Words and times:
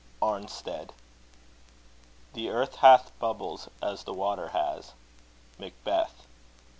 ARNSTEAD. 0.19 0.93
The 2.33 2.49
earth 2.49 2.77
hath 2.77 3.11
bubbles 3.19 3.69
as 3.83 4.03
the 4.03 4.13
water 4.13 4.47
has. 4.47 4.93
MACBETH. 5.59 6.25